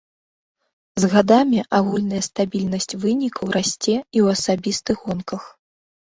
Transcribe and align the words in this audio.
З 1.01 1.09
гадамі 1.15 1.59
агульная 1.79 2.21
стабільнасць 2.27 2.97
вынікаў 3.03 3.47
расце 3.57 3.91
і 3.91 4.17
ў 4.23 4.27
асабістых 4.39 4.95
гонках. 5.11 5.43